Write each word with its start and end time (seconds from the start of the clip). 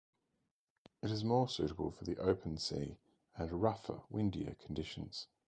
It 1.03 1.11
is 1.11 1.23
more 1.23 1.47
suitable 1.47 1.91
for 1.91 2.05
the 2.05 2.17
open 2.17 2.57
sea 2.57 2.97
and 3.37 3.61
rougher, 3.61 4.01
windier 4.09 4.55
conditions. 4.55 5.27